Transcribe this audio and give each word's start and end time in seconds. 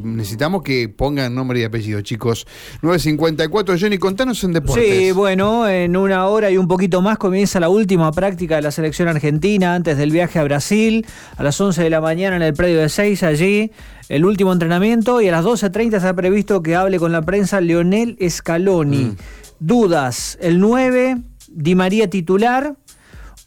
Necesitamos 0.00 0.62
que 0.62 0.88
pongan 0.88 1.34
nombre 1.34 1.58
y 1.58 1.64
apellido, 1.64 2.00
chicos. 2.02 2.46
954, 2.82 3.74
Johnny, 3.80 3.98
contanos 3.98 4.44
en 4.44 4.52
deportes. 4.52 4.96
Sí, 4.96 5.10
bueno, 5.10 5.68
en 5.68 5.96
una 5.96 6.28
hora 6.28 6.52
y 6.52 6.56
un 6.56 6.68
poquito 6.68 7.02
más 7.02 7.18
comienza 7.18 7.58
la 7.58 7.68
última 7.68 8.12
práctica 8.12 8.54
de 8.54 8.62
la 8.62 8.70
selección 8.70 9.08
argentina 9.08 9.74
antes 9.74 9.98
del 9.98 10.12
viaje 10.12 10.38
a 10.38 10.44
Brasil. 10.44 11.04
A 11.36 11.42
las 11.42 11.60
11 11.60 11.82
de 11.82 11.90
la 11.90 12.00
mañana 12.00 12.36
en 12.36 12.42
el 12.42 12.54
predio 12.54 12.78
de 12.78 12.88
6, 12.88 13.24
allí 13.24 13.72
el 14.08 14.24
último 14.24 14.52
entrenamiento. 14.52 15.20
Y 15.20 15.26
a 15.30 15.32
las 15.32 15.44
12.30 15.44 15.96
está 15.96 16.14
previsto 16.14 16.62
que 16.62 16.76
hable 16.76 17.00
con 17.00 17.10
la 17.10 17.22
prensa 17.22 17.60
Leonel 17.60 18.16
Scaloni. 18.30 19.02
Mm. 19.02 19.16
Dudas, 19.58 20.38
el 20.40 20.60
9, 20.60 21.16
Di 21.48 21.74
María 21.74 22.08
titular 22.08 22.76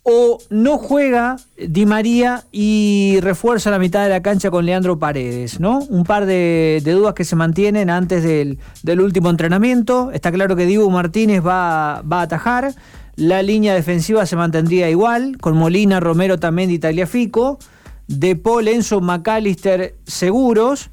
o 0.04 0.40
no 0.50 0.78
juega 0.78 1.38
Di 1.58 1.86
María 1.86 2.44
y 2.52 3.20
refuerza 3.22 3.70
la 3.70 3.80
mitad 3.80 4.04
de 4.04 4.10
la 4.10 4.22
cancha 4.22 4.50
con 4.50 4.66
Leandro 4.66 4.98
Paredes, 4.98 5.60
¿no? 5.60 5.80
Un 5.90 6.04
par 6.06 6.26
de, 6.26 6.82
de 6.84 6.92
dudas 6.92 7.14
que 7.14 7.24
se 7.24 7.36
mantienen 7.36 7.90
antes 7.90 8.24
del, 8.24 8.58
último 9.00 9.30
entrenamiento. 9.30 10.12
Está 10.12 10.32
claro 10.32 10.56
que 10.56 10.66
Dibu 10.66 10.90
Martínez 10.90 11.46
va, 11.46 12.02
va 12.02 12.20
a 12.20 12.24
atajar. 12.24 12.74
La 13.16 13.44
línea 13.44 13.76
defensiva 13.76 14.26
se 14.26 14.36
mantendría 14.36 14.90
igual, 14.90 15.38
con 15.38 15.56
Molina, 15.56 16.00
Romero, 16.00 16.40
Tamendi, 16.40 16.80
Tagliafico. 16.80 17.60
De 18.08 18.36
Paul, 18.36 18.68
Enzo, 18.68 19.02
McAllister 19.02 19.96
seguros. 20.06 20.90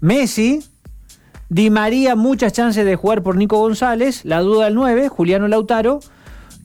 Messi, 0.00 0.62
Di 1.48 1.70
María, 1.70 2.14
muchas 2.14 2.52
chances 2.52 2.84
de 2.84 2.96
jugar 2.96 3.22
por 3.22 3.36
Nico 3.36 3.58
González. 3.58 4.24
La 4.24 4.40
duda 4.40 4.66
del 4.66 4.74
9, 4.74 5.08
Juliano 5.08 5.46
Lautaro. 5.48 6.00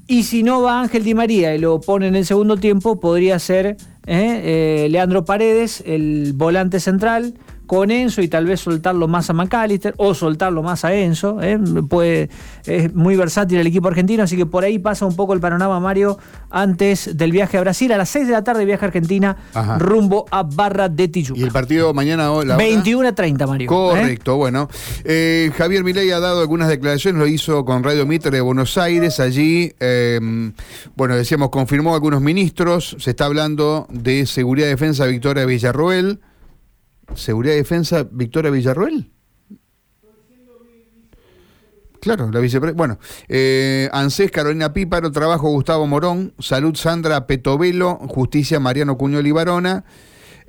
Y 0.08 0.24
si 0.24 0.44
no 0.44 0.62
va 0.62 0.82
Ángel 0.82 1.04
Di 1.04 1.14
María 1.14 1.56
y 1.56 1.60
lo 1.60 1.80
pone 1.80 2.08
en 2.08 2.16
el 2.16 2.26
segundo 2.26 2.58
tiempo, 2.58 3.00
podría 3.00 3.40
ser 3.40 3.66
eh, 3.66 3.76
eh, 4.06 4.88
Leandro 4.90 5.24
Paredes, 5.24 5.82
el 5.86 6.34
volante 6.34 6.82
central, 6.82 7.36
con 7.66 7.92
Enzo 7.92 8.22
y 8.22 8.28
tal 8.28 8.46
vez 8.46 8.60
soltarlo 8.62 9.08
más 9.08 9.30
a 9.30 9.34
McAllister 9.34 9.94
o 9.98 10.14
soltarlo 10.14 10.64
más 10.64 10.86
a 10.86 10.94
Enzo. 10.94 11.42
¿eh? 11.42 11.58
Puede, 11.90 12.30
es 12.66 12.94
muy 12.94 13.16
versátil 13.16 13.60
el 13.60 13.68
equipo 13.68 13.88
argentino, 13.88 14.24
así 14.24 14.36
que 14.36 14.46
por 14.46 14.64
ahí 14.64 14.80
pasa 14.80 15.06
un 15.06 15.16
poco 15.16 15.34
el 15.34 15.40
panorama, 15.40 15.80
Mario, 15.80 16.18
antes 16.50 17.18
del 17.18 17.32
viaje 17.32 17.58
a 17.58 17.62
Brasil. 17.62 17.92
A 17.92 17.98
las 17.98 18.10
6 18.10 18.28
de 18.28 18.34
la 18.34 18.44
tarde 18.44 18.66
viaje 18.66 18.86
a 18.86 18.88
Argentina 18.88 19.38
Ajá. 19.54 19.78
rumbo 19.80 20.26
a 20.32 20.44
Barra 20.44 20.90
de 20.90 21.08
Tijuca. 21.08 21.40
Y 21.40 21.44
el 21.44 21.52
partido 21.52 21.94
mañana... 21.94 22.30
La 22.44 22.58
21 22.58 23.08
a 23.08 23.14
30, 23.14 23.48
Mario. 23.48 23.68
Correcto, 23.68 24.38
bueno. 24.38 24.68
Eh, 25.04 25.52
Javier 25.58 25.84
Milei 25.84 26.12
ha 26.12 26.20
dado 26.20 26.42
algunas 26.42 26.68
declaraciones, 26.68 27.20
lo 27.20 27.28
hizo 27.28 27.64
con 27.66 27.84
Radio 27.84 28.06
Mitre 28.06 28.32
de 28.32 28.42
Buenos 28.42 28.78
Aires. 28.78 29.20
Allí, 29.20 29.74
eh, 29.80 30.20
bueno, 30.96 31.16
decíamos, 31.16 31.50
confirmó 31.50 31.94
algunos 31.94 32.22
ministros. 32.22 32.96
Se 33.00 33.12
está 33.12 33.26
hablando 33.26 33.88
de 33.90 34.26
seguridad 34.26 34.68
y 34.68 34.72
defensa 34.72 35.06
Victoria 35.06 35.46
Villarroel. 35.46 36.20
Seguridad 37.16 37.54
y 37.54 37.58
Defensa, 37.58 38.08
Victoria 38.10 38.52
Villarroel. 38.52 39.12
Claro, 42.04 42.30
la 42.32 42.42
vicepresidenta. 42.42 42.78
Bueno, 42.78 43.00
eh, 43.30 43.90
ANSES, 43.94 44.30
Carolina 44.30 44.74
Píparo, 44.74 45.10
Trabajo, 45.14 45.50
Gustavo 45.50 45.88
Morón, 45.88 46.34
Salud, 46.38 46.76
Sandra 46.76 47.28
Petovelo, 47.28 47.96
Justicia, 48.10 48.60
Mariano 48.60 48.98
Cuñol 48.98 49.26
y 49.26 49.32
Barona. 49.32 49.86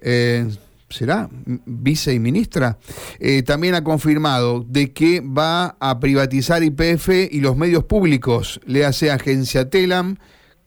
Eh, 0.00 0.48
¿Será 0.90 1.28
vice 1.64 2.12
y 2.12 2.18
ministra? 2.18 2.78
Eh, 3.20 3.42
también 3.42 3.74
ha 3.74 3.84
confirmado 3.84 4.64
de 4.68 4.92
que 4.92 5.20
va 5.20 5.76
a 5.78 6.00
privatizar 6.00 6.62
IPF 6.62 7.08
y 7.30 7.40
los 7.40 7.56
medios 7.56 7.84
públicos, 7.84 8.60
le 8.66 8.84
hace 8.84 9.10
Agencia 9.10 9.70
Telam, 9.70 10.18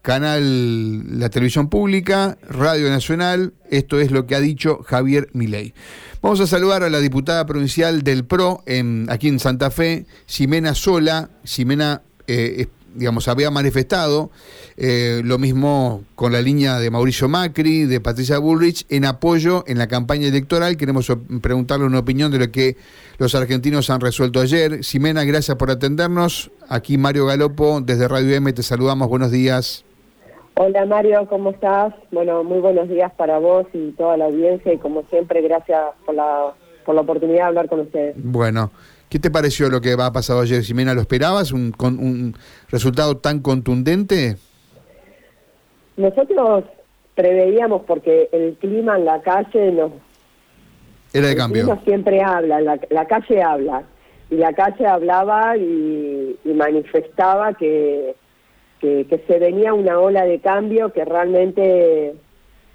Canal 0.08 1.20
La 1.20 1.28
Televisión 1.28 1.68
Pública, 1.68 2.38
Radio 2.50 2.90
Nacional. 2.90 3.52
Esto 3.70 4.00
es 4.00 4.10
lo 4.10 4.26
que 4.26 4.36
ha 4.36 4.40
dicho 4.40 4.80
Javier 4.86 5.28
Milei. 5.34 5.74
Vamos 6.22 6.40
a 6.40 6.48
saludar 6.48 6.82
a 6.84 6.90
la 6.90 7.02
diputada 7.02 7.46
provincial 7.46 8.04
del 8.04 8.24
PRO 8.24 8.64
aquí 9.10 9.28
en 9.28 9.40
Santa 9.42 9.70
Fe, 9.70 10.06
Ximena 10.26 10.76
Sola. 10.76 11.30
Ximena, 11.44 12.04
eh, 12.26 12.68
digamos, 12.96 13.28
había 13.28 13.52
manifestado 13.52 14.32
eh, 14.78 15.24
lo 15.26 15.40
mismo 15.40 16.06
con 16.16 16.32
la 16.32 16.42
línea 16.42 16.80
de 16.80 16.90
Mauricio 16.90 17.28
Macri, 17.28 17.84
de 17.84 18.00
Patricia 18.00 18.38
Bullrich, 18.38 18.86
en 18.88 19.04
apoyo 19.04 19.66
en 19.68 19.78
la 19.78 19.90
campaña 19.90 20.30
electoral. 20.30 20.78
Queremos 20.78 21.12
preguntarle 21.42 21.86
una 21.86 22.00
opinión 22.00 22.32
de 22.32 22.40
lo 22.40 22.50
que 22.50 22.78
los 23.18 23.36
argentinos 23.36 23.90
han 23.90 24.00
resuelto 24.00 24.40
ayer. 24.40 24.86
Ximena, 24.86 25.26
gracias 25.26 25.58
por 25.58 25.70
atendernos. 25.70 26.50
Aquí 26.70 26.98
Mario 26.98 27.26
Galopo, 27.26 27.82
desde 27.82 28.08
Radio 28.08 28.34
M, 28.36 28.54
te 28.54 28.64
saludamos. 28.64 29.10
Buenos 29.10 29.32
días. 29.32 29.84
Hola 30.60 30.88
Mario, 30.88 31.28
¿cómo 31.30 31.52
estás? 31.52 31.94
Bueno, 32.10 32.44
muy 32.44 32.58
buenos 32.58 32.90
días 32.90 33.12
para 33.16 33.38
vos 33.38 33.68
y 33.74 33.92
toda 33.92 34.18
la 34.18 34.26
audiencia 34.26 34.74
y 34.74 34.80
como 34.80 35.04
siempre, 35.04 35.44
gracias 35.44 35.80
por 36.04 36.16
la, 36.16 36.52
por 36.84 36.96
la 36.96 37.02
oportunidad 37.02 37.38
de 37.38 37.44
hablar 37.44 37.70
con 37.70 37.82
ustedes. 37.82 38.16
Bueno, 38.18 38.72
¿qué 39.08 39.20
te 39.20 39.30
pareció 39.30 39.70
lo 39.70 39.82
que 39.82 39.92
ha 39.92 40.12
pasado 40.12 40.42
ayer, 40.42 40.64
Ximena? 40.64 40.96
¿Lo 40.96 41.02
esperabas? 41.02 41.52
¿Un, 41.52 41.72
con, 41.72 42.00
un 42.00 42.36
resultado 42.70 43.18
tan 43.18 43.42
contundente? 43.42 44.38
Nosotros 45.96 46.64
preveíamos 47.14 47.84
porque 47.84 48.28
el 48.32 48.56
clima 48.56 48.98
en 48.98 49.06
la 49.06 49.22
calle 49.22 49.72
nos... 49.72 49.92
Era 51.14 51.28
de 51.28 51.36
cambio. 51.36 51.62
El 51.62 51.68
clima 51.68 51.84
siempre 51.84 52.24
habla, 52.24 52.62
la, 52.62 52.80
la 52.90 53.06
calle 53.06 53.44
habla. 53.44 53.84
Y 54.32 54.36
la 54.38 54.52
calle 54.54 54.88
hablaba 54.88 55.56
y, 55.56 56.36
y 56.44 56.54
manifestaba 56.54 57.54
que 57.54 58.16
que, 58.80 59.06
que, 59.08 59.18
se 59.28 59.40
venía 59.40 59.74
una 59.74 60.00
ola 60.00 60.26
de 60.26 60.40
cambio, 60.40 60.92
que 60.94 61.06
realmente 61.06 62.14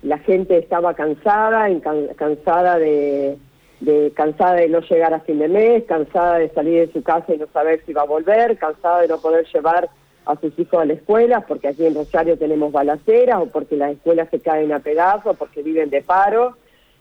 la 0.03 0.19
gente 0.19 0.59
estaba 0.59 0.95
cansada, 0.95 1.69
cansada 2.17 2.79
de, 2.79 3.39
de, 3.81 4.13
cansada 4.15 4.55
de 4.55 4.69
no 4.69 4.81
llegar 4.81 5.15
a 5.15 5.21
fin 5.21 5.39
de 5.39 5.49
mes, 5.49 5.85
cansada 5.85 6.39
de 6.39 6.49
salir 6.51 6.87
de 6.87 6.93
su 6.93 7.03
casa 7.03 7.35
y 7.35 7.39
no 7.39 7.47
saber 7.49 7.83
si 7.85 7.93
va 7.93 8.03
a 8.03 8.07
volver, 8.07 8.57
cansada 8.59 9.01
de 9.01 9.09
no 9.09 9.19
poder 9.19 9.47
llevar 9.53 9.89
a 10.25 10.37
sus 10.37 10.57
hijos 10.59 10.81
a 10.81 10.85
la 10.85 10.93
escuela, 10.93 11.41
porque 11.41 11.69
aquí 11.69 11.85
en 11.85 11.95
Rosario 11.95 12.39
tenemos 12.39 12.73
balaceras, 12.73 13.41
o 13.41 13.47
porque 13.47 13.77
las 13.77 13.93
escuelas 13.93 14.29
se 14.31 14.41
caen 14.41 14.73
a 14.73 14.79
pedazos, 14.79 15.37
porque 15.37 15.63
viven 15.63 15.91
de 15.91 16.03
paro. 16.03 16.57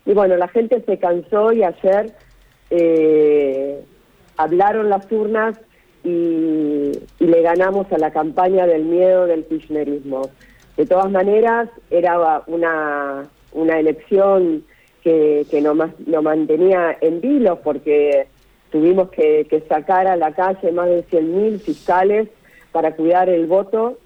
Y 0.06 0.14
bueno, 0.14 0.36
la 0.38 0.48
gente 0.48 0.82
se 0.86 0.98
cansó 0.98 1.52
y 1.54 1.64
ayer 1.64 2.14
eh, 2.72 3.84
hablaron 4.38 4.90
las 4.90 5.12
urnas 5.12 5.60
y, 6.04 6.92
y, 7.20 7.26
le 7.26 7.42
ganamos 7.42 7.92
a 7.92 7.98
la 7.98 8.12
campaña 8.12 8.66
del 8.66 8.86
miedo 8.86 9.28
del 9.28 9.46
kirchnerismo. 9.46 10.30
De 10.78 10.86
todas 10.86 11.12
maneras, 11.12 11.70
era 11.90 12.42
una, 12.48 13.28
una 13.52 13.80
elección 13.80 14.64
que, 15.04 15.46
que 15.50 15.62
nos 15.62 15.78
no 16.06 16.22
mantenía 16.22 16.98
en 17.02 17.22
vilo 17.22 17.60
porque 17.62 18.28
tuvimos 18.72 19.10
que, 19.10 19.64
sacar 19.68 20.08
a 20.08 20.16
la 20.16 20.34
calle 20.34 20.72
más 20.72 20.88
de 20.88 21.06
100.000 21.06 21.60
fiscales 21.60 22.30
para 22.72 22.96
cuidar 22.96 23.30
el 23.30 23.46
voto, 23.46 23.98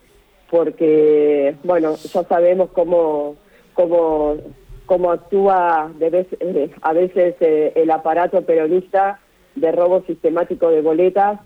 porque, 0.49 1.55
bueno, 1.63 1.95
ya 1.95 2.23
sabemos 2.23 2.69
cómo, 2.71 3.35
cómo, 3.73 4.37
cómo 4.85 5.11
actúa 5.11 5.91
de 5.97 6.09
vez, 6.09 6.27
eh, 6.39 6.71
a 6.81 6.93
veces 6.93 7.35
eh, 7.39 7.73
el 7.75 7.91
aparato 7.91 8.41
peronista 8.41 9.19
de 9.55 9.71
robo 9.71 10.03
sistemático 10.07 10.69
de 10.69 10.81
boletas 10.81 11.39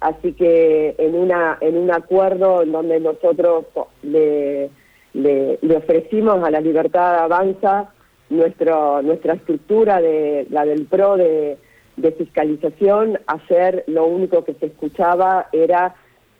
así 0.00 0.32
que 0.32 0.94
en 0.98 1.14
una 1.14 1.58
en 1.60 1.76
un 1.76 1.90
acuerdo 1.90 2.62
en 2.62 2.72
donde 2.72 3.00
nosotros 3.00 3.66
le, 4.02 4.70
le, 5.12 5.58
le 5.60 5.76
ofrecimos 5.76 6.42
a 6.42 6.50
la 6.50 6.60
libertad 6.60 7.18
avanza 7.18 7.92
nuestro 8.30 9.02
nuestra 9.02 9.34
estructura 9.34 10.00
de 10.00 10.46
la 10.50 10.64
del 10.64 10.86
pro 10.86 11.16
de, 11.16 11.58
de 11.96 12.12
fiscalización 12.12 13.18
ayer 13.26 13.84
lo 13.86 14.06
único 14.06 14.44
que 14.44 14.54
se 14.54 14.66
escuchaba 14.66 15.48
era 15.52 15.94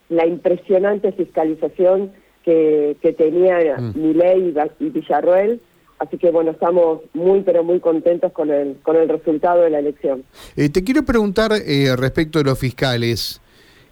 la 0.09 0.27
impresionante 0.27 1.13
fiscalización 1.13 2.13
que, 2.45 2.97
que 3.03 3.13
tenía 3.13 3.77
mm. 3.79 3.93
Milei 3.95 4.55
y 4.79 4.89
Villarroel 4.89 5.61
Así 6.01 6.17
que 6.17 6.31
bueno, 6.31 6.53
estamos 6.53 7.03
muy 7.13 7.43
pero 7.43 7.63
muy 7.63 7.79
contentos 7.79 8.33
con 8.33 8.51
el, 8.51 8.79
con 8.83 8.97
el 8.97 9.07
resultado 9.07 9.61
de 9.61 9.71
la 9.71 9.81
elección. 9.81 10.25
Eh, 10.57 10.71
te 10.71 10.83
quiero 10.83 11.05
preguntar 11.05 11.53
eh, 11.53 11.95
respecto 11.95 12.39
de 12.39 12.47
los 12.47 12.59
fiscales. 12.59 13.43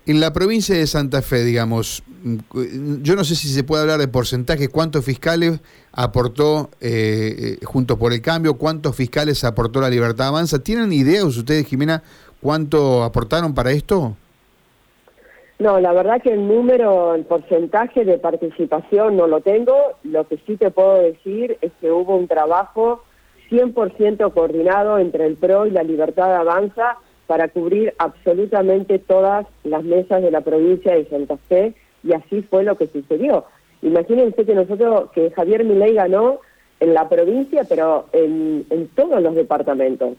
En 0.09 0.21
la 0.21 0.33
provincia 0.33 0.75
de 0.75 0.87
Santa 0.87 1.21
Fe, 1.21 1.45
digamos, 1.45 2.03
yo 3.03 3.15
no 3.15 3.25
sé 3.25 3.35
si 3.35 3.47
se 3.49 3.63
puede 3.63 3.83
hablar 3.83 4.01
de 4.01 4.09
porcentaje, 4.09 4.69
cuántos 4.69 5.05
fiscales 5.05 5.61
aportó 5.93 6.71
eh, 6.81 7.59
Juntos 7.63 7.99
por 7.99 8.15
el 8.15 8.23
Cambio, 8.23 8.55
cuántos 8.55 8.97
fiscales 8.97 9.45
aportó 9.45 9.83
la 9.83 9.91
Libertad 9.91 10.29
Avanza. 10.29 10.61
¿Tienen 10.61 10.95
idea 10.95 11.27
ustedes, 11.27 11.67
Jimena, 11.67 12.03
cuánto 12.41 13.05
aportaron 13.05 13.53
para 13.53 13.71
esto? 13.73 14.17
No, 15.59 15.79
la 15.79 15.93
verdad 15.93 16.23
que 16.23 16.33
el 16.33 16.49
número, 16.49 17.15
el 17.15 17.27
porcentaje 17.27 18.07
de 18.07 18.17
participación 18.17 19.15
no 19.15 19.27
lo 19.27 19.43
tengo. 19.43 19.77
Lo 20.05 20.27
que 20.27 20.39
sí 20.47 20.57
te 20.57 20.71
puedo 20.71 21.03
decir 21.03 21.59
es 21.61 21.71
que 21.83 21.91
hubo 21.91 22.17
un 22.17 22.29
trabajo 22.29 23.05
100% 23.51 24.33
coordinado 24.33 24.99
entre 25.01 25.27
el 25.27 25.37
PRO 25.37 25.67
y 25.67 25.71
la 25.71 25.83
Libertad 25.83 26.35
Avanza 26.35 26.97
para 27.29 27.47
cubrir 27.47 27.95
absolutamente 27.99 28.99
todas 28.99 29.47
las 29.63 29.85
mesas 29.85 30.21
de 30.23 30.33
la 30.33 30.41
provincia 30.41 30.95
de 30.95 31.05
Santa 31.05 31.37
Fe 31.49 31.75
y 32.03 32.13
así 32.15 32.43
fue 32.43 32.65
lo 32.65 32.77
que 32.77 32.89
sucedió. 32.89 33.45
Imagínense 33.83 34.45
que 34.45 34.55
nosotros, 34.55 35.11
que 35.13 35.31
Javier 35.31 35.63
Milei 35.65 35.95
ganó 35.95 36.41
en 36.81 36.95
la 36.95 37.09
provincia, 37.09 37.63
pero 37.69 38.07
en, 38.13 38.65
en 38.71 38.89
todos 38.89 39.23
los 39.23 39.35
departamentos. 39.37 40.17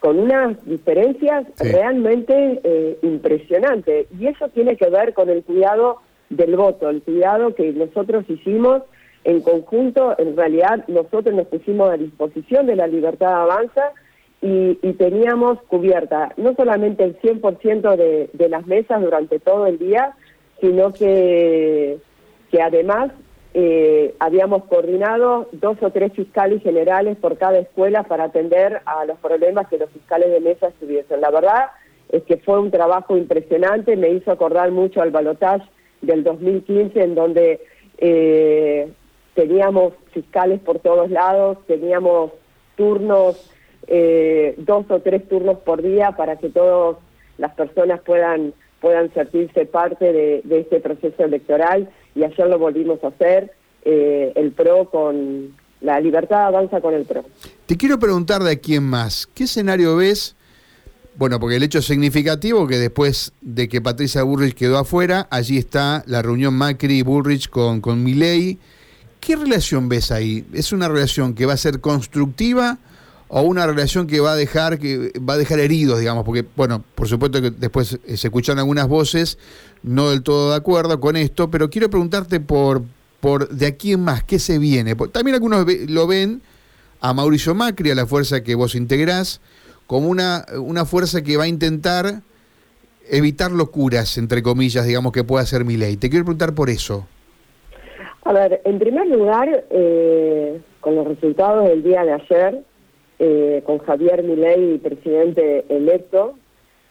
con 0.00 0.18
unas 0.18 0.64
diferencias 0.64 1.46
realmente 1.58 2.60
eh, 2.62 2.98
impresionantes. 3.02 4.06
Y 4.18 4.26
eso 4.26 4.48
tiene 4.48 4.76
que 4.76 4.88
ver 4.88 5.12
con 5.12 5.28
el 5.28 5.42
cuidado 5.42 6.00
del 6.30 6.56
voto, 6.56 6.88
el 6.88 7.02
cuidado 7.02 7.54
que 7.54 7.72
nosotros 7.72 8.24
hicimos 8.28 8.82
en 9.24 9.40
conjunto, 9.40 10.14
en 10.18 10.36
realidad 10.36 10.84
nosotros 10.88 11.34
nos 11.34 11.48
pusimos 11.48 11.90
a 11.90 11.96
disposición 11.96 12.66
de 12.66 12.76
la 12.76 12.86
libertad 12.86 13.42
avanza 13.42 13.92
y, 14.40 14.74
teníamos 14.94 15.60
cubierta 15.62 16.32
no 16.36 16.54
solamente 16.54 17.04
el 17.04 17.18
100% 17.20 17.96
de, 17.96 18.30
de 18.32 18.48
las 18.48 18.66
mesas 18.66 19.00
durante 19.00 19.38
todo 19.40 19.66
el 19.66 19.78
día, 19.78 20.14
sino 20.60 20.92
que, 20.92 21.98
que 22.50 22.62
además 22.62 23.10
eh, 23.54 24.14
habíamos 24.18 24.64
coordinado 24.64 25.48
dos 25.52 25.78
o 25.82 25.90
tres 25.90 26.12
fiscales 26.12 26.62
generales 26.62 27.16
por 27.16 27.38
cada 27.38 27.58
escuela 27.58 28.04
para 28.04 28.24
atender 28.24 28.82
a 28.84 29.04
los 29.04 29.18
problemas 29.18 29.68
que 29.68 29.78
los 29.78 29.90
fiscales 29.90 30.30
de 30.30 30.40
mesa 30.40 30.70
tuviesen. 30.78 31.20
La 31.20 31.30
verdad 31.30 31.70
es 32.10 32.22
que 32.24 32.36
fue 32.36 32.60
un 32.60 32.70
trabajo 32.70 33.16
impresionante, 33.16 33.96
me 33.96 34.10
hizo 34.10 34.30
acordar 34.30 34.70
mucho 34.70 35.02
al 35.02 35.10
balotaje 35.10 35.68
del 36.02 36.24
2015 36.24 37.02
en 37.02 37.14
donde 37.14 37.60
eh, 37.98 38.92
teníamos 39.34 39.94
fiscales 40.12 40.60
por 40.60 40.78
todos 40.80 41.10
lados, 41.10 41.58
teníamos 41.66 42.32
turnos, 42.76 43.50
eh, 43.88 44.54
dos 44.58 44.86
o 44.90 45.00
tres 45.00 45.26
turnos 45.28 45.58
por 45.58 45.82
día 45.82 46.12
para 46.12 46.36
que 46.36 46.50
todas 46.50 46.96
las 47.38 47.54
personas 47.54 48.00
puedan 48.00 48.52
puedan 48.80 49.12
sentirse 49.12 49.66
parte 49.66 50.12
de, 50.12 50.42
este 50.50 50.80
proceso 50.80 51.24
electoral 51.24 51.90
y 52.14 52.22
ayer 52.22 52.46
lo 52.46 52.58
volvimos 52.58 53.02
a 53.02 53.08
hacer, 53.08 53.52
eh, 53.84 54.32
el 54.36 54.52
PRO 54.52 54.88
con 54.90 55.54
la 55.80 56.00
libertad 56.00 56.46
avanza 56.46 56.80
con 56.80 56.94
el 56.94 57.04
PRO. 57.04 57.24
Te 57.66 57.76
quiero 57.76 57.98
preguntar 57.98 58.42
de 58.42 58.60
quién 58.60 58.84
más, 58.84 59.28
¿qué 59.34 59.44
escenario 59.44 59.96
ves? 59.96 60.36
Bueno, 61.16 61.40
porque 61.40 61.56
el 61.56 61.64
hecho 61.64 61.82
significativo 61.82 62.68
que 62.68 62.78
después 62.78 63.32
de 63.40 63.68
que 63.68 63.80
Patricia 63.80 64.22
Burrich 64.22 64.54
quedó 64.54 64.78
afuera, 64.78 65.26
allí 65.30 65.58
está 65.58 66.04
la 66.06 66.22
reunión 66.22 66.54
Macri 66.54 66.98
y 66.98 67.02
Burrich 67.02 67.48
con, 67.48 67.80
con 67.80 68.04
Milei. 68.04 68.58
¿Qué 69.18 69.34
relación 69.34 69.88
ves 69.88 70.12
ahí? 70.12 70.44
¿Es 70.52 70.72
una 70.72 70.86
relación 70.86 71.34
que 71.34 71.44
va 71.44 71.54
a 71.54 71.56
ser 71.56 71.80
constructiva 71.80 72.78
o 73.28 73.42
una 73.42 73.66
relación 73.66 74.06
que 74.06 74.20
va 74.20 74.32
a 74.32 74.36
dejar 74.36 74.78
que 74.78 75.12
va 75.18 75.34
a 75.34 75.38
dejar 75.38 75.60
heridos, 75.60 76.00
digamos, 76.00 76.24
porque 76.24 76.44
bueno, 76.56 76.82
por 76.94 77.08
supuesto 77.08 77.40
que 77.40 77.50
después 77.50 77.98
eh, 78.06 78.16
se 78.16 78.28
escuchan 78.28 78.58
algunas 78.58 78.88
voces 78.88 79.38
no 79.82 80.10
del 80.10 80.22
todo 80.22 80.50
de 80.50 80.56
acuerdo 80.56 80.98
con 80.98 81.16
esto, 81.16 81.50
pero 81.50 81.70
quiero 81.70 81.90
preguntarte 81.90 82.40
por 82.40 82.82
por 83.20 83.48
de 83.48 83.66
aquí 83.66 83.92
en 83.92 84.00
más 84.00 84.22
qué 84.22 84.38
se 84.38 84.58
viene. 84.58 84.94
También 84.94 85.34
algunos 85.34 85.66
lo 85.88 86.06
ven 86.06 86.40
a 87.00 87.12
Mauricio 87.12 87.54
Macri, 87.54 87.90
a 87.90 87.94
la 87.94 88.06
fuerza 88.06 88.42
que 88.42 88.54
vos 88.54 88.74
integrás, 88.74 89.40
como 89.86 90.08
una 90.08 90.44
una 90.58 90.84
fuerza 90.84 91.22
que 91.22 91.36
va 91.36 91.44
a 91.44 91.48
intentar 91.48 92.22
evitar 93.10 93.50
locuras, 93.50 94.18
entre 94.18 94.42
comillas, 94.42 94.86
digamos, 94.86 95.12
que 95.12 95.24
pueda 95.24 95.42
hacer 95.42 95.64
mi 95.64 95.76
ley. 95.76 95.96
Te 95.96 96.10
quiero 96.10 96.24
preguntar 96.24 96.54
por 96.54 96.70
eso. 96.70 97.06
A 98.24 98.32
ver, 98.32 98.60
en 98.64 98.78
primer 98.78 99.06
lugar, 99.06 99.64
eh, 99.70 100.60
con 100.80 100.94
los 100.94 101.06
resultados 101.06 101.66
del 101.68 101.82
día 101.82 102.04
de 102.04 102.12
ayer, 102.12 102.62
eh, 103.18 103.62
con 103.64 103.78
Javier 103.78 104.22
Milei, 104.22 104.78
presidente 104.78 105.64
electo, 105.68 106.34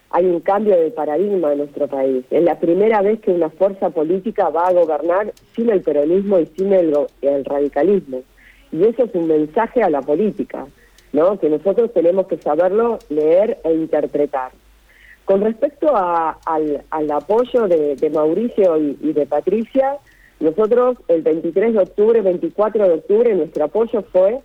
hay 0.10 0.26
un 0.26 0.40
cambio 0.40 0.76
de 0.76 0.92
paradigma 0.92 1.52
en 1.52 1.60
nuestro 1.60 1.88
país. 1.88 2.26
Es 2.32 2.44
la 2.44 2.60
primera 2.60 3.02
vez 3.02 3.20
que 3.20 3.32
una 3.32 3.50
fuerza 3.50 3.90
política 3.90 4.50
va 4.50 4.68
a 4.68 4.74
gobernar 4.74 5.34
sin 5.56 5.70
el 5.70 5.82
peronismo 5.82 6.40
y 6.40 6.46
sin 6.48 6.74
el, 6.74 6.94
radicalismo. 7.46 8.22
Y 8.72 8.84
eso 8.84 9.04
es 9.04 9.16
un 9.16 9.28
mensaje 9.28 9.84
a 9.84 9.90
la 9.90 10.02
política, 10.02 10.66
¿no? 11.14 11.40
que 11.40 11.50
nosotros 11.50 11.94
tenemos 11.94 12.28
que 12.28 12.38
saberlo 12.38 13.00
leer 13.10 13.60
e 13.64 13.74
interpretar. 13.74 14.52
Con 15.26 15.42
respecto 15.42 15.94
al, 15.94 17.12
apoyo 17.12 17.68
de, 17.68 18.10
Mauricio 18.14 18.78
y, 18.78 18.98
y, 19.02 19.12
de 19.12 19.26
Patricia, 19.26 19.98
nosotros 20.40 20.98
el 21.10 21.22
23 21.22 21.74
de 21.74 21.80
octubre, 21.80 22.22
24 22.22 22.84
de 22.88 22.94
octubre, 22.94 23.36
nuestro 23.36 23.66
apoyo 23.66 24.04
fue 24.04 24.40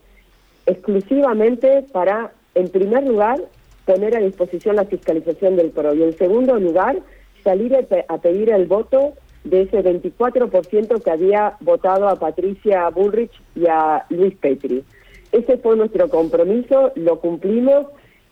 exclusivamente 0.66 1.84
para, 1.92 2.32
en 2.54 2.68
primer 2.68 3.04
lugar, 3.04 3.40
poner 3.84 4.16
a 4.16 4.20
disposición 4.20 4.76
la 4.76 4.84
fiscalización 4.84 5.56
del 5.56 5.70
PRO 5.70 5.94
y 5.94 6.02
en 6.02 6.16
segundo 6.16 6.58
lugar, 6.58 6.98
salir 7.42 7.76
a 8.08 8.18
pedir 8.18 8.50
el 8.50 8.66
voto 8.66 9.14
de 9.44 9.62
ese 9.62 9.82
24% 9.82 11.02
que 11.02 11.10
había 11.10 11.56
votado 11.60 12.08
a 12.08 12.16
Patricia 12.16 12.88
Bullrich 12.90 13.32
y 13.56 13.66
a 13.66 14.06
Luis 14.10 14.36
Petri. 14.36 14.84
Ese 15.32 15.58
fue 15.58 15.76
nuestro 15.76 16.08
compromiso, 16.08 16.92
lo 16.94 17.18
cumplimos 17.18 17.86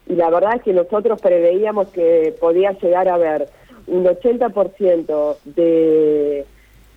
y 0.06 0.14
la 0.14 0.30
verdad 0.30 0.56
es 0.56 0.62
que 0.62 0.72
nosotros 0.72 1.20
preveíamos 1.20 1.88
que 1.88 2.34
podía 2.40 2.72
llegar 2.72 3.08
a 3.08 3.14
haber 3.14 3.48
un 3.86 4.04
80% 4.04 5.36
de 5.44 6.44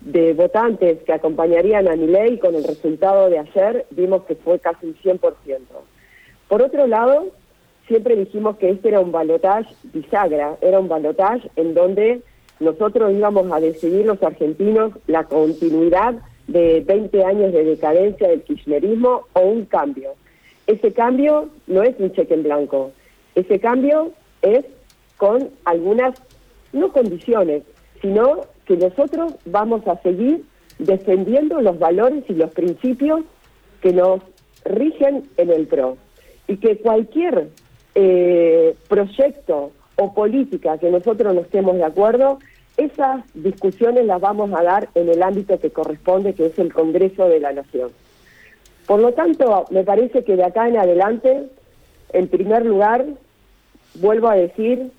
de 0.04 0.34
votantes 0.34 1.02
que 1.02 1.12
acompañarían 1.12 1.88
a 1.88 1.96
mi 1.96 2.06
ley 2.06 2.38
con 2.38 2.54
el 2.54 2.64
resultado 2.64 3.30
de 3.30 3.38
ayer, 3.38 3.86
vimos 3.90 4.24
que 4.24 4.34
fue 4.34 4.58
casi 4.58 4.86
un 4.86 4.96
100%. 4.96 5.20
Por 6.48 6.62
otro 6.62 6.86
lado, 6.86 7.28
siempre 7.88 8.14
dijimos 8.14 8.56
que 8.58 8.70
este 8.70 8.88
era 8.88 9.00
un 9.00 9.12
balotaje 9.12 9.74
bisagra, 9.84 10.56
era 10.60 10.78
un 10.78 10.88
balotaje 10.88 11.50
en 11.56 11.74
donde 11.74 12.20
nosotros 12.60 13.12
íbamos 13.12 13.50
a 13.50 13.60
decidir 13.60 14.06
los 14.06 14.22
argentinos 14.22 14.92
la 15.06 15.24
continuidad 15.24 16.14
de 16.46 16.82
20 16.86 17.24
años 17.24 17.52
de 17.52 17.64
decadencia 17.64 18.28
del 18.28 18.42
kirchnerismo 18.42 19.22
o 19.32 19.40
un 19.40 19.64
cambio. 19.64 20.10
Ese 20.66 20.92
cambio 20.92 21.48
no 21.66 21.82
es 21.82 21.98
un 21.98 22.12
cheque 22.12 22.34
en 22.34 22.42
blanco, 22.42 22.92
ese 23.34 23.58
cambio 23.58 24.12
es 24.42 24.64
con 25.16 25.50
algunas, 25.64 26.20
no 26.72 26.92
condiciones, 26.92 27.62
sino 28.00 28.42
que 28.66 28.76
nosotros 28.76 29.34
vamos 29.44 29.86
a 29.86 30.00
seguir 30.02 30.44
defendiendo 30.78 31.60
los 31.60 31.78
valores 31.78 32.24
y 32.28 32.34
los 32.34 32.50
principios 32.52 33.22
que 33.80 33.92
nos 33.92 34.20
rigen 34.64 35.24
en 35.36 35.50
el 35.50 35.66
PRO. 35.66 35.96
Y 36.46 36.56
que 36.56 36.78
cualquier 36.78 37.48
eh, 37.94 38.74
proyecto 38.88 39.72
o 39.96 40.14
política 40.14 40.78
que 40.78 40.90
nosotros 40.90 41.34
no 41.34 41.40
estemos 41.42 41.76
de 41.76 41.84
acuerdo, 41.84 42.38
esas 42.76 43.22
discusiones 43.34 44.04
las 44.06 44.20
vamos 44.20 44.50
a 44.52 44.62
dar 44.62 44.88
en 44.94 45.08
el 45.08 45.22
ámbito 45.22 45.58
que 45.60 45.70
corresponde, 45.70 46.34
que 46.34 46.46
es 46.46 46.58
el 46.58 46.72
Congreso 46.72 47.28
de 47.28 47.40
la 47.40 47.52
Nación. 47.52 47.90
Por 48.86 49.00
lo 49.00 49.12
tanto, 49.12 49.64
me 49.70 49.84
parece 49.84 50.24
que 50.24 50.36
de 50.36 50.44
acá 50.44 50.68
en 50.68 50.76
adelante, 50.76 51.48
en 52.12 52.28
primer 52.28 52.66
lugar, 52.66 53.06
vuelvo 53.94 54.28
a 54.28 54.34
decir 54.34 54.90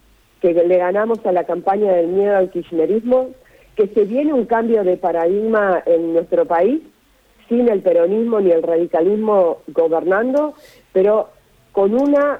que 0.41 0.53
le 0.53 0.77
ganamos 0.77 1.23
a 1.25 1.31
la 1.31 1.43
campaña 1.43 1.91
del 1.91 2.07
miedo 2.07 2.35
al 2.37 2.49
kirchnerismo, 2.49 3.29
que 3.75 3.87
se 3.87 4.05
viene 4.05 4.33
un 4.33 4.45
cambio 4.45 4.83
de 4.83 4.97
paradigma 4.97 5.83
en 5.85 6.13
nuestro 6.13 6.45
país, 6.45 6.81
sin 7.49 7.69
el 7.69 7.81
peronismo 7.81 8.39
ni 8.39 8.51
el 8.51 8.63
radicalismo 8.63 9.57
gobernando, 9.67 10.53
pero 10.93 11.29
con 11.71 11.93
una, 11.93 12.39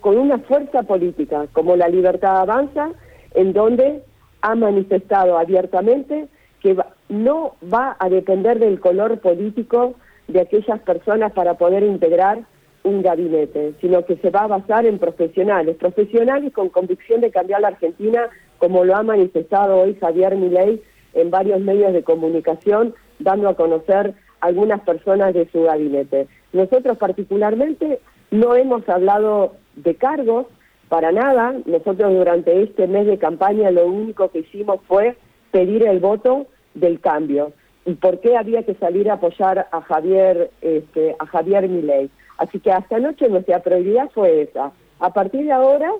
con 0.00 0.18
una 0.18 0.38
fuerza 0.38 0.82
política 0.82 1.46
como 1.52 1.74
la 1.76 1.88
Libertad 1.88 2.40
Avanza, 2.40 2.90
en 3.34 3.52
donde 3.52 4.02
ha 4.42 4.54
manifestado 4.54 5.38
abiertamente 5.38 6.28
que 6.60 6.76
no 7.08 7.56
va 7.72 7.96
a 7.98 8.08
depender 8.08 8.58
del 8.58 8.80
color 8.80 9.18
político 9.20 9.94
de 10.28 10.40
aquellas 10.40 10.80
personas 10.80 11.32
para 11.32 11.54
poder 11.54 11.82
integrar 11.82 12.40
un 12.86 13.02
gabinete, 13.02 13.74
sino 13.80 14.04
que 14.04 14.16
se 14.16 14.30
va 14.30 14.44
a 14.44 14.46
basar 14.46 14.86
en 14.86 14.98
profesionales, 14.98 15.76
profesionales 15.76 16.52
con 16.52 16.68
convicción 16.68 17.20
de 17.20 17.32
cambiar 17.32 17.60
la 17.60 17.68
Argentina 17.68 18.30
como 18.58 18.84
lo 18.84 18.96
ha 18.96 19.02
manifestado 19.02 19.78
hoy 19.78 19.96
Javier 20.00 20.36
Milei 20.36 20.80
en 21.14 21.30
varios 21.30 21.60
medios 21.60 21.92
de 21.92 22.04
comunicación, 22.04 22.94
dando 23.18 23.48
a 23.48 23.56
conocer 23.56 24.14
algunas 24.40 24.80
personas 24.82 25.34
de 25.34 25.48
su 25.50 25.64
gabinete. 25.64 26.28
Nosotros 26.52 26.96
particularmente 26.96 28.00
no 28.30 28.54
hemos 28.54 28.88
hablado 28.88 29.54
de 29.74 29.96
cargos 29.96 30.46
para 30.88 31.10
nada. 31.10 31.54
Nosotros 31.64 32.14
durante 32.14 32.62
este 32.62 32.86
mes 32.86 33.06
de 33.06 33.18
campaña 33.18 33.70
lo 33.70 33.86
único 33.86 34.30
que 34.30 34.40
hicimos 34.40 34.80
fue 34.86 35.16
pedir 35.50 35.86
el 35.86 35.98
voto 35.98 36.46
del 36.74 37.00
cambio. 37.00 37.52
¿Y 37.84 37.94
por 37.94 38.20
qué 38.20 38.36
había 38.36 38.64
que 38.64 38.74
salir 38.74 39.10
a 39.10 39.14
apoyar 39.14 39.68
a 39.70 39.80
Javier, 39.80 40.50
este, 40.60 41.16
a 41.18 41.26
Javier 41.26 41.68
Milei? 41.68 42.10
Así 42.38 42.60
que 42.60 42.70
hasta 42.70 42.96
anoche 42.96 43.28
nuestra 43.28 43.62
prioridad 43.62 44.10
fue 44.14 44.42
esa. 44.42 44.72
A 44.98 45.12
partir 45.12 45.44
de 45.44 45.52
ahora 45.52 45.90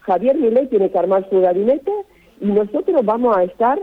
Javier 0.00 0.36
Milei 0.36 0.68
tiene 0.68 0.90
que 0.90 0.98
armar 0.98 1.28
su 1.28 1.40
gabinete 1.40 1.92
y 2.40 2.46
nosotros 2.46 3.04
vamos 3.04 3.36
a 3.36 3.44
estar, 3.44 3.78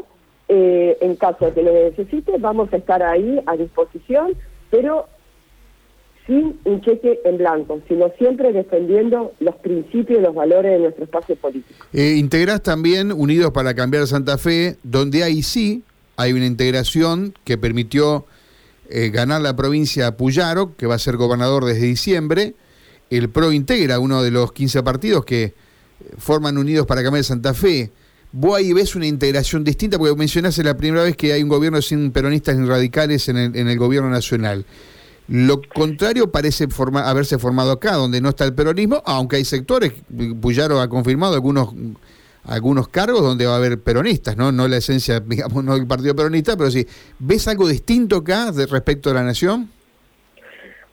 eh, 0.48 0.98
en 1.02 1.16
caso 1.16 1.46
de 1.46 1.54
que 1.54 1.64
lo 1.64 1.74
necesite, 1.74 2.38
vamos 2.40 2.72
a 2.74 2.78
estar 2.78 3.04
ahí 3.04 3.42
a 3.46 3.56
disposición, 3.56 4.34
pero 4.70 5.08
sin 6.26 6.60
un 6.64 6.82
cheque 6.82 7.20
en 7.24 7.38
blanco, 7.38 7.80
sino 7.88 8.12
siempre 8.18 8.52
defendiendo 8.52 9.34
los 9.40 9.56
principios 9.58 10.20
y 10.20 10.22
los 10.24 10.34
valores 10.34 10.72
de 10.72 10.80
nuestro 10.80 11.04
espacio 11.04 11.36
político. 11.36 11.86
Eh, 11.94 12.16
integrás 12.18 12.64
también 12.64 13.12
Unidos 13.12 13.52
para 13.52 13.76
Cambiar 13.76 14.08
Santa 14.08 14.38
Fe, 14.38 14.78
donde 14.82 15.24
ahí 15.24 15.44
sí 15.44 15.84
hay 16.18 16.34
una 16.34 16.46
integración 16.46 17.34
que 17.44 17.58
permitió 17.58 18.26
eh, 18.90 19.10
ganar 19.10 19.42
la 19.42 19.56
provincia 19.56 20.16
Puyaro, 20.18 20.76
que 20.76 20.86
va 20.86 20.96
a 20.96 21.00
ser 21.00 21.18
gobernador 21.18 21.66
desde 21.66 21.86
diciembre, 21.86 22.56
el 23.10 23.30
PRO 23.30 23.52
integra 23.52 24.00
uno 24.00 24.24
de 24.24 24.32
los 24.32 24.52
15 24.52 24.84
partidos 24.84 25.26
que 25.26 25.54
forman 26.18 26.58
Unidos 26.58 26.86
para 26.86 27.04
Cambiar 27.04 27.24
Santa 27.24 27.54
Fe. 27.54 27.92
¿Vos 28.32 28.58
ahí 28.58 28.74
ves 28.74 28.96
una 28.96 29.08
integración 29.08 29.64
distinta? 29.64 29.98
Porque 29.98 30.16
mencionaste 30.16 30.64
la 30.64 30.76
primera 30.76 31.04
vez 31.04 31.16
que 31.16 31.32
hay 31.32 31.42
un 31.42 31.50
gobierno 31.50 31.82
sin 31.82 32.12
peronistas 32.12 32.58
ni 32.58 32.68
radicales 32.68 33.30
en 33.30 33.38
el, 33.38 33.56
en 33.56 33.68
el 33.70 33.78
gobierno 33.78 34.10
nacional. 34.10 34.66
Lo 35.28 35.62
contrario 35.62 36.32
parece 36.32 36.68
haberse 37.04 37.40
formado 37.40 37.72
acá, 37.72 37.94
donde 37.96 38.22
no 38.22 38.30
está 38.30 38.46
el 38.46 38.54
peronismo, 38.54 39.02
aunque 39.06 39.38
hay 39.38 39.46
sectores, 39.46 39.94
Puyaro 40.40 40.80
ha 40.82 40.88
confirmado 40.88 41.34
algunos 41.34 41.70
algunos 42.48 42.88
cargos 42.88 43.22
donde 43.22 43.46
va 43.46 43.54
a 43.54 43.58
haber 43.58 43.82
peronistas, 43.82 44.38
¿no? 44.38 44.52
No 44.52 44.68
la 44.68 44.78
esencia, 44.78 45.20
digamos, 45.26 45.64
no 45.64 45.76
del 45.76 45.88
partido 45.88 46.16
peronista, 46.16 46.56
pero 46.58 46.72
sí. 46.72 46.86
¿Ves 47.20 47.48
algo 47.48 47.68
distinto 47.68 48.18
acá 48.18 48.52
de 48.52 48.66
respecto 48.66 49.10
a 49.10 49.14
la 49.14 49.24
nación? 49.24 49.70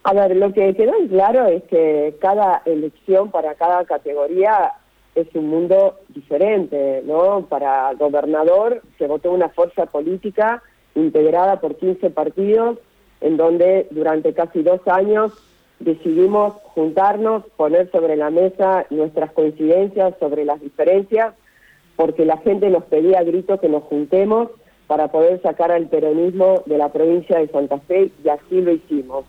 A 0.04 0.12
ver, 0.14 0.36
lo 0.36 0.52
que 0.52 0.74
quedó 0.74 0.98
en 0.98 1.08
claro 1.08 1.46
es 1.46 1.62
que 1.64 2.16
cada 2.20 2.62
elección 2.64 3.30
para 3.30 3.54
cada 3.54 3.84
categoría 3.84 4.72
es 5.14 5.28
un 5.34 5.48
mundo 5.48 6.00
diferente, 6.08 7.02
¿no? 7.04 7.46
Para 7.48 7.92
gobernador 7.94 8.82
se 8.98 9.06
votó 9.06 9.30
una 9.30 9.50
fuerza 9.50 9.86
política 9.86 10.62
integrada 10.94 11.60
por 11.60 11.76
15 11.76 12.10
partidos, 12.10 12.78
en 13.20 13.36
donde 13.36 13.86
durante 13.90 14.34
casi 14.34 14.62
dos 14.62 14.80
años 14.86 15.32
decidimos 15.78 16.54
juntarnos, 16.74 17.44
poner 17.56 17.90
sobre 17.90 18.16
la 18.16 18.30
mesa 18.30 18.86
nuestras 18.90 19.32
coincidencias 19.32 20.14
sobre 20.18 20.44
las 20.44 20.60
diferencias, 20.60 21.34
porque 21.96 22.24
la 22.24 22.38
gente 22.38 22.70
nos 22.70 22.84
pedía 22.84 23.20
a 23.20 23.24
gritos 23.24 23.60
que 23.60 23.68
nos 23.68 23.84
juntemos 23.84 24.48
para 24.86 25.08
poder 25.08 25.40
sacar 25.42 25.70
al 25.70 25.88
peronismo 25.88 26.62
de 26.66 26.78
la 26.78 26.90
provincia 26.90 27.38
de 27.38 27.48
Santa 27.48 27.78
Fe 27.78 28.10
y 28.22 28.28
así 28.28 28.60
lo 28.60 28.72
hicimos. 28.72 29.24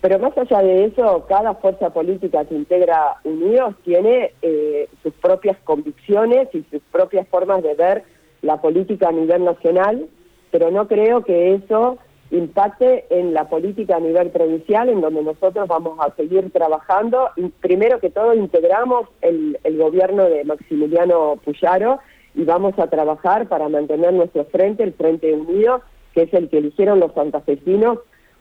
Pero 0.00 0.18
más 0.18 0.36
allá 0.36 0.62
de 0.62 0.86
eso, 0.86 1.26
cada 1.28 1.54
fuerza 1.54 1.90
política 1.90 2.44
que 2.44 2.56
integra 2.56 3.18
Unidos 3.22 3.76
tiene 3.84 4.32
eh, 4.42 4.88
sus 5.02 5.12
propias 5.14 5.56
convicciones 5.62 6.48
y 6.52 6.64
sus 6.70 6.82
propias 6.90 7.26
formas 7.28 7.62
de 7.62 7.74
ver 7.74 8.02
la 8.42 8.60
política 8.60 9.08
a 9.08 9.12
nivel 9.12 9.44
nacional, 9.44 10.08
pero 10.50 10.72
no 10.72 10.88
creo 10.88 11.22
que 11.22 11.54
eso 11.54 11.98
impacte 12.32 13.04
en 13.10 13.34
la 13.34 13.48
política 13.48 13.96
a 13.96 14.00
nivel 14.00 14.30
provincial, 14.30 14.88
en 14.88 15.02
donde 15.02 15.22
nosotros 15.22 15.68
vamos 15.68 15.98
a 16.00 16.14
seguir 16.16 16.50
trabajando. 16.50 17.28
Primero 17.60 18.00
que 18.00 18.08
todo, 18.08 18.34
integramos 18.34 19.06
el, 19.20 19.58
gobierno 19.76 20.24
de 20.24 20.44
Maximiliano 20.44 21.38
Puyaro 21.44 21.98
y 22.34 22.44
vamos 22.44 22.78
a 22.78 22.88
trabajar 22.88 23.48
para 23.48 23.68
mantener 23.68 24.14
nuestro 24.14 24.46
frente, 24.46 24.82
el 24.82 24.94
Frente 24.94 25.32
Unido, 25.32 25.82
que 26.14 26.22
es 26.22 26.32
el 26.32 26.48
que 26.48 26.58
eligieron 26.58 27.00
los 27.00 27.12
santafesinos 27.12 27.98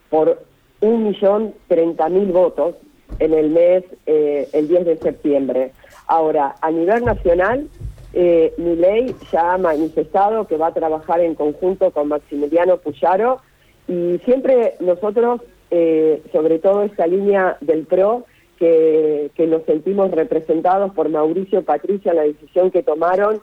por 0.10 0.42
un 0.80 1.04
millón 1.04 1.54
treinta 1.68 2.08
mil 2.08 2.32
votos 2.32 2.76
en 3.20 3.34
el 3.34 3.50
mes, 3.50 3.84
eh, 4.06 4.48
el 4.54 4.70
10 4.70 4.86
de 4.86 4.98
septiembre. 4.98 5.74
Ahora, 6.08 6.56
a 6.62 6.72
nivel 6.72 7.04
nacional, 7.04 7.68
eh, 8.14 8.54
mi 8.58 8.78
ley 8.78 9.14
ya 9.34 9.54
ha 9.54 9.58
manifestado 9.58 10.48
que 10.48 10.56
va 10.56 10.68
a 10.68 10.74
trabajar 10.74 11.20
en 11.20 11.36
conjunto 11.36 11.92
con 11.92 12.08
Maximiliano 12.08 12.78
Puyaro 12.78 13.42
y 13.92 14.20
siempre 14.20 14.76
nosotros, 14.80 15.42
eh, 15.70 16.22
sobre 16.32 16.60
todo 16.60 16.84
esta 16.84 17.06
línea 17.08 17.58
del 17.60 17.86
PRO, 17.86 18.26
que, 18.58 19.32
que 19.36 19.48
nos 19.48 19.64
sentimos 19.64 20.12
representados 20.12 20.94
por 20.94 21.10
Mauricio 21.10 21.60
y 21.60 21.64
Patricia 21.64 22.12
en 22.12 22.18
la 22.18 22.24
decisión 22.24 22.72
que 22.72 22.84
tomaron 22.84 23.42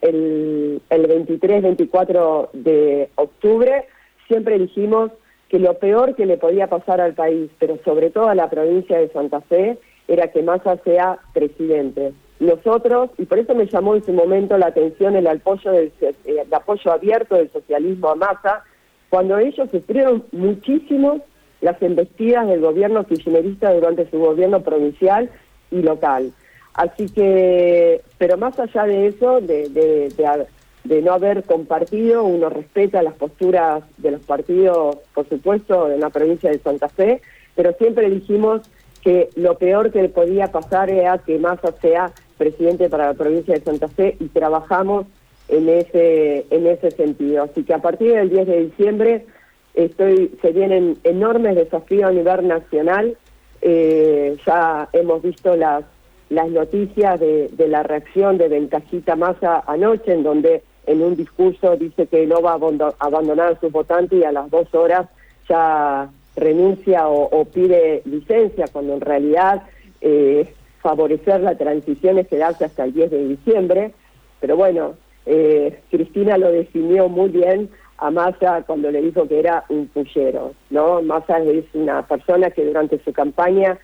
el, 0.00 0.80
el 0.88 1.26
23-24 1.26 2.50
de 2.54 3.10
octubre, 3.16 3.84
siempre 4.26 4.58
dijimos 4.58 5.10
que 5.50 5.58
lo 5.58 5.74
peor 5.74 6.14
que 6.14 6.24
le 6.24 6.38
podía 6.38 6.68
pasar 6.68 7.02
al 7.02 7.12
país, 7.12 7.50
pero 7.58 7.78
sobre 7.84 8.08
todo 8.08 8.28
a 8.28 8.34
la 8.34 8.48
provincia 8.48 8.98
de 8.98 9.10
Santa 9.10 9.42
Fe, 9.42 9.76
era 10.08 10.28
que 10.28 10.42
Massa 10.42 10.78
sea 10.78 11.18
presidente. 11.34 12.14
Nosotros, 12.38 13.10
y 13.18 13.26
por 13.26 13.38
eso 13.38 13.54
me 13.54 13.66
llamó 13.66 13.96
en 13.96 14.04
su 14.04 14.14
momento 14.14 14.56
la 14.56 14.68
atención 14.68 15.14
el 15.14 15.26
apoyo, 15.26 15.72
del, 15.72 15.92
eh, 16.00 16.14
el 16.24 16.54
apoyo 16.54 16.90
abierto 16.90 17.34
del 17.34 17.50
socialismo 17.50 18.08
a 18.08 18.14
Massa, 18.14 18.64
cuando 19.10 19.38
ellos 19.38 19.68
sufrieron 19.70 20.24
muchísimo 20.32 21.20
las 21.60 21.80
embestidas 21.82 22.46
del 22.48 22.60
gobierno 22.60 23.04
kirchnerista 23.04 23.74
durante 23.74 24.08
su 24.10 24.18
gobierno 24.18 24.62
provincial 24.62 25.28
y 25.70 25.82
local. 25.82 26.32
Así 26.74 27.06
que, 27.08 28.00
pero 28.16 28.38
más 28.38 28.58
allá 28.58 28.84
de 28.84 29.08
eso, 29.08 29.40
de, 29.40 29.68
de, 29.68 30.46
de, 30.84 31.02
no 31.02 31.12
haber 31.12 31.42
compartido, 31.42 32.24
uno 32.24 32.48
respeta 32.48 33.02
las 33.02 33.14
posturas 33.14 33.82
de 33.98 34.12
los 34.12 34.22
partidos, 34.22 34.96
por 35.12 35.28
supuesto, 35.28 35.90
en 35.90 36.00
la 36.00 36.10
provincia 36.10 36.50
de 36.50 36.60
Santa 36.60 36.88
Fe, 36.88 37.20
pero 37.56 37.72
siempre 37.74 38.08
dijimos 38.08 38.62
que 39.02 39.28
lo 39.34 39.58
peor 39.58 39.90
que 39.90 40.08
podía 40.08 40.52
pasar 40.52 40.88
era 40.90 41.18
que 41.18 41.38
Massa 41.38 41.72
sea 41.72 42.12
presidente 42.38 42.88
para 42.88 43.08
la 43.08 43.14
provincia 43.14 43.54
de 43.54 43.62
Santa 43.62 43.88
Fe 43.88 44.16
y 44.20 44.28
trabajamos 44.28 45.06
en 45.50 45.68
ese 45.68 46.46
en 46.50 46.66
ese 46.66 46.90
sentido. 46.90 47.44
Así 47.44 47.64
que 47.64 47.74
a 47.74 47.78
partir 47.78 48.14
del 48.14 48.30
10 48.30 48.46
de 48.46 48.64
diciembre 48.64 49.26
estoy 49.74 50.32
se 50.40 50.52
vienen 50.52 50.98
enormes 51.04 51.56
desafíos 51.56 52.10
a 52.10 52.12
nivel 52.12 52.48
nacional. 52.48 53.16
Eh, 53.62 54.36
ya 54.46 54.88
hemos 54.92 55.22
visto 55.22 55.56
las 55.56 55.84
las 56.30 56.48
noticias 56.48 57.18
de, 57.18 57.48
de 57.48 57.68
la 57.68 57.82
reacción 57.82 58.38
de 58.38 58.48
Ventajita 58.48 59.16
Massa 59.16 59.64
anoche, 59.66 60.12
en 60.12 60.22
donde 60.22 60.62
en 60.86 61.02
un 61.02 61.16
discurso 61.16 61.76
dice 61.76 62.06
que 62.06 62.26
no 62.26 62.40
va 62.40 62.52
a 62.52 63.06
abandonar 63.06 63.52
a 63.52 63.60
sus 63.60 63.70
votantes 63.72 64.18
y 64.18 64.24
a 64.24 64.32
las 64.32 64.50
dos 64.50 64.72
horas 64.74 65.08
ya 65.48 66.08
renuncia 66.36 67.08
o, 67.08 67.44
pide 67.44 68.02
licencia, 68.04 68.66
cuando 68.72 68.94
en 68.94 69.00
realidad 69.00 69.62
eh, 70.00 70.52
favorecer 70.80 71.40
la 71.40 71.56
transición 71.56 72.18
es 72.18 72.28
quedarse 72.28 72.64
hasta 72.64 72.84
el 72.84 72.92
10 72.92 73.10
de 73.10 73.28
diciembre. 73.28 73.92
Pero 74.40 74.56
bueno, 74.56 74.94
eh, 75.26 75.80
Cristina 75.90 76.38
lo 76.38 76.50
definió 76.50 77.08
muy 77.08 77.30
bien 77.30 77.70
a 77.98 78.10
Massa 78.10 78.62
cuando 78.66 78.90
le 78.90 79.02
dijo 79.02 79.28
que 79.28 79.38
era 79.38 79.64
un 79.68 79.86
pullero, 79.88 80.54
¿no? 80.70 81.02
Massa 81.02 81.38
es 81.38 81.64
una 81.74 82.06
persona 82.06 82.50
que 82.50 82.64
durante 82.64 82.98
su 83.04 83.12
campaña 83.12 83.78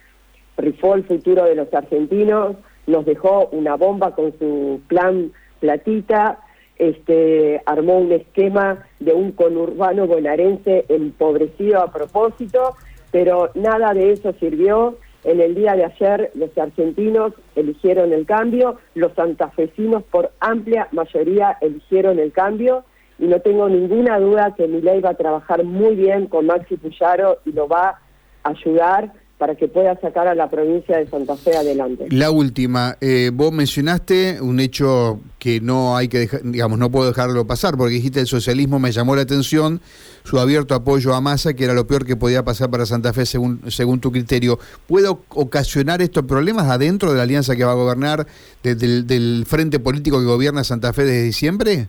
rifó 0.57 0.95
el 0.95 1.05
futuro 1.05 1.45
de 1.45 1.55
los 1.55 1.73
argentinos, 1.75 2.57
nos 2.87 3.05
dejó 3.05 3.49
una 3.53 3.77
bomba 3.77 4.15
con 4.15 4.33
su 4.39 4.81
plan 4.89 5.33
platita, 5.61 6.39
este, 6.79 7.63
armó 7.67 7.99
un 7.99 8.13
esquema 8.13 8.87
de 9.01 9.13
un 9.13 9.33
conurbano 9.33 10.07
bonaerense 10.07 10.85
empobrecido 10.89 11.81
a 11.81 11.93
propósito, 11.93 12.75
pero 13.11 13.51
nada 13.55 13.95
de 13.95 14.13
eso 14.13 14.33
sirvió. 14.41 14.97
En 15.27 15.41
el 15.41 15.57
día 15.57 15.75
de 15.75 15.85
ayer 15.85 16.31
los 16.37 16.57
argentinos 16.57 17.33
eligieron 17.57 18.13
el 18.13 18.27
cambio, 18.27 18.79
los 18.95 19.13
santafesinos 19.15 20.05
por 20.05 20.31
amplia 20.39 20.87
mayoría 20.93 21.59
eligieron 21.61 22.21
el 22.21 22.31
cambio 22.31 22.85
y 23.19 23.27
no 23.27 23.41
tengo 23.41 23.69
ninguna 23.69 24.21
duda 24.21 24.55
que 24.57 24.69
Milei 24.69 25.01
va 25.01 25.11
a 25.11 25.15
trabajar 25.15 25.65
muy 25.65 25.97
bien 25.97 26.27
con 26.29 26.47
Maxi 26.47 26.77
Puyaro 26.77 27.39
y 27.45 27.51
lo 27.51 27.67
va 27.67 27.99
a 28.45 28.51
ayudar 28.51 29.13
para 29.39 29.55
que 29.55 29.69
pueda 29.69 29.99
sacar 30.01 30.29
a 30.29 30.35
la 30.35 30.49
provincia 30.49 30.97
de 30.97 31.07
Santa 31.09 31.37
Fe 31.37 31.55
adelante. 31.55 32.07
La 32.11 32.31
última, 32.31 32.97
eh, 33.03 33.31
vos 33.35 33.53
mencionaste 33.53 34.41
un 34.41 34.61
hecho 34.61 35.21
que 35.39 35.61
no 35.61 35.95
hay 35.95 36.09
que 36.09 36.21
dejar, 36.21 36.41
digamos, 36.43 36.79
no 36.79 36.91
puedo 36.91 37.07
dejarlo 37.09 37.47
pasar, 37.47 37.77
porque 37.77 37.95
dijiste 37.95 38.21
el 38.21 38.27
socialismo 38.27 38.79
me 38.79 38.93
llamó 38.93 39.15
la 39.15 39.23
atención, 39.23 39.83
su 40.25 40.39
abierto 40.39 40.75
apoyo 40.75 41.15
a 41.15 41.21
Massa, 41.21 41.53
que 41.53 41.65
era 41.65 41.75
lo 41.75 41.87
peor 41.87 42.07
que 42.07 42.17
podía 42.17 42.45
pasar 42.45 42.71
para 42.71 42.87
Santa 42.87 43.13
Fe 43.13 43.27
según, 43.27 43.61
según 43.71 44.01
tu 44.01 44.11
criterio. 44.11 44.59
¿Puede 44.87 45.09
ocasionar 45.09 46.01
estos 46.01 46.25
problemas 46.25 46.69
adentro 46.69 47.11
de 47.11 47.19
la 47.19 47.25
alianza 47.25 47.57
que 47.57 47.65
va 47.65 47.73
a 47.73 47.77
gobernar, 47.77 48.27
del 48.63 49.45
frente 49.47 49.79
político 49.79 50.19
que 50.19 50.25
gobierna 50.25 50.65
Santa 50.65 50.95
Fe 50.95 51.05
desde 51.05 51.23
diciembre? 51.25 51.89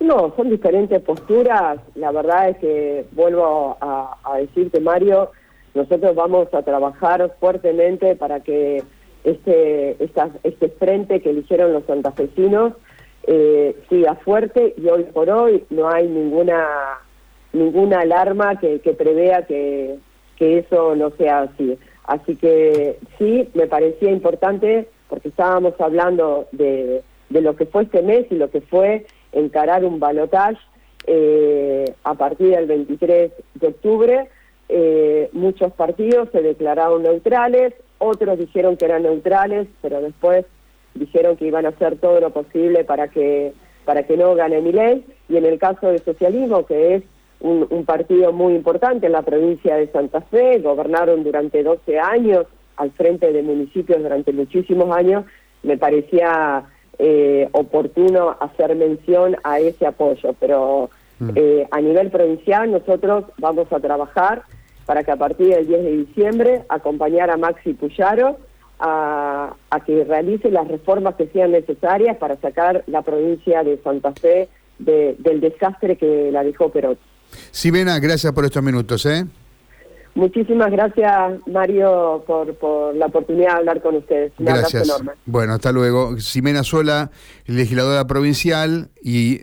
No, 0.00 0.32
son 0.34 0.50
diferentes 0.50 1.00
posturas. 1.02 1.78
La 1.94 2.10
verdad 2.10 2.50
es 2.50 2.56
que 2.58 3.06
vuelvo 3.12 3.76
a, 3.80 4.16
a 4.24 4.38
decirte, 4.38 4.80
Mario, 4.80 5.30
nosotros 5.74 6.14
vamos 6.14 6.52
a 6.54 6.62
trabajar 6.62 7.34
fuertemente 7.40 8.16
para 8.16 8.40
que 8.40 8.82
este, 9.24 9.96
este 10.42 10.68
frente 10.68 11.20
que 11.20 11.30
eligieron 11.30 11.72
los 11.72 11.84
santafesinos 11.84 12.74
eh, 13.26 13.74
siga 13.88 14.14
fuerte 14.16 14.74
y 14.76 14.86
hoy 14.88 15.04
por 15.04 15.30
hoy 15.30 15.64
no 15.70 15.88
hay 15.88 16.06
ninguna 16.08 16.66
ninguna 17.52 18.00
alarma 18.00 18.58
que, 18.58 18.80
que 18.80 18.92
prevea 18.92 19.46
que, 19.46 19.96
que 20.36 20.58
eso 20.58 20.96
no 20.96 21.10
sea 21.10 21.42
así. 21.42 21.78
Así 22.04 22.36
que 22.36 22.98
sí, 23.16 23.48
me 23.54 23.66
parecía 23.66 24.10
importante 24.10 24.88
porque 25.08 25.28
estábamos 25.28 25.80
hablando 25.80 26.48
de, 26.52 27.02
de 27.30 27.40
lo 27.40 27.56
que 27.56 27.66
fue 27.66 27.84
este 27.84 28.02
mes 28.02 28.26
y 28.30 28.34
lo 28.34 28.50
que 28.50 28.60
fue 28.60 29.06
encarar 29.32 29.84
un 29.84 30.00
balotaje 30.00 30.58
eh, 31.06 31.84
a 32.02 32.14
partir 32.14 32.50
del 32.50 32.66
23 32.66 33.32
de 33.54 33.66
octubre 33.66 34.28
eh, 34.68 35.28
muchos 35.32 35.72
partidos 35.72 36.28
se 36.32 36.42
declararon 36.42 37.02
neutrales, 37.02 37.74
otros 37.98 38.38
dijeron 38.38 38.76
que 38.76 38.86
eran 38.86 39.02
neutrales, 39.02 39.68
pero 39.82 40.00
después 40.00 40.46
dijeron 40.94 41.36
que 41.36 41.46
iban 41.46 41.66
a 41.66 41.70
hacer 41.70 41.96
todo 41.96 42.20
lo 42.20 42.30
posible 42.30 42.84
para 42.84 43.08
que 43.08 43.52
para 43.84 44.04
que 44.04 44.16
no 44.16 44.34
gane 44.34 44.60
mi 44.60 44.72
ley. 44.72 45.04
Y 45.28 45.36
en 45.36 45.44
el 45.44 45.58
caso 45.58 45.88
del 45.88 46.02
socialismo, 46.02 46.64
que 46.64 46.94
es 46.96 47.02
un, 47.40 47.84
partido 47.84 48.32
muy 48.32 48.54
importante 48.54 49.06
en 49.06 49.12
la 49.12 49.22
provincia 49.22 49.76
de 49.76 49.88
Santa 49.88 50.22
Fe, 50.22 50.58
gobernaron 50.60 51.22
durante 51.22 51.62
12 51.62 51.98
años 51.98 52.46
al 52.76 52.90
frente 52.92 53.32
de 53.32 53.42
municipios 53.42 54.02
durante 54.02 54.32
muchísimos 54.32 54.90
años, 54.96 55.24
me 55.62 55.76
parecía 55.76 56.64
eh, 56.98 57.48
oportuno 57.52 58.36
hacer 58.40 58.74
mención 58.74 59.36
a 59.44 59.60
ese 59.60 59.86
apoyo, 59.86 60.34
pero 60.40 60.88
mm. 61.18 61.30
eh, 61.34 61.68
a 61.70 61.80
nivel 61.80 62.10
provincial 62.10 62.70
nosotros 62.70 63.24
vamos 63.38 63.72
a 63.72 63.80
trabajar 63.80 64.42
para 64.86 65.02
que 65.02 65.10
a 65.10 65.16
partir 65.16 65.48
del 65.48 65.66
10 65.66 65.82
de 65.82 65.96
diciembre 65.96 66.62
acompañar 66.68 67.30
a 67.30 67.36
Maxi 67.36 67.74
Puyaro 67.74 68.38
a, 68.80 69.54
que 69.86 70.04
realice 70.04 70.50
las 70.50 70.68
reformas 70.68 71.14
que 71.14 71.28
sean 71.28 71.52
necesarias 71.52 72.16
para 72.16 72.36
sacar 72.36 72.84
la 72.86 73.02
provincia 73.02 73.62
de 73.62 73.80
Santa 73.82 74.12
Fe 74.12 74.48
del 74.78 75.40
desastre 75.40 75.96
que 75.96 76.30
la 76.32 76.42
dejó 76.42 76.70
Perot. 76.70 76.98
Simena, 77.50 77.98
gracias 77.98 78.32
por 78.32 78.44
estos 78.44 78.62
minutos. 78.62 79.06
¿eh? 79.06 79.24
Muchísimas 80.14 80.70
gracias, 80.70 81.40
Mario, 81.46 82.22
por, 82.26 82.54
por 82.54 82.94
la 82.94 83.06
oportunidad 83.06 83.52
de 83.52 83.58
hablar 83.58 83.82
con 83.82 83.96
ustedes. 83.96 84.32
Un 84.38 84.46
gracias. 84.46 84.88
Enorme. 84.88 85.12
Bueno, 85.26 85.54
hasta 85.54 85.72
luego. 85.72 86.16
Ximena 86.18 86.62
Sola, 86.62 87.10
legisladora 87.46 88.06
provincial 88.06 88.90
y 89.02 89.40